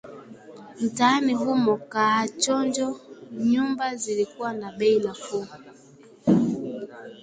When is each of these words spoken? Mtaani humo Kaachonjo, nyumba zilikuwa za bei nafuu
Mtaani 0.81 1.33
humo 1.33 1.77
Kaachonjo, 1.77 2.99
nyumba 3.31 3.95
zilikuwa 3.95 4.59
za 4.59 4.71
bei 4.71 4.99
nafuu 4.99 5.47